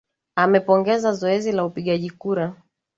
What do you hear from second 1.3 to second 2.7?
la upigaji kura